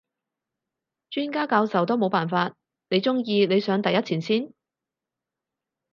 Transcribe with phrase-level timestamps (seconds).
[1.11, 2.55] 專家教授都冇辦法，
[2.89, 4.51] 你中意你上第一前線？